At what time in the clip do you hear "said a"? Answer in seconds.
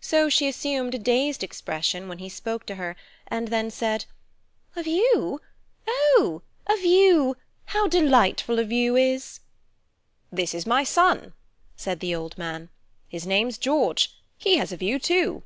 3.70-4.82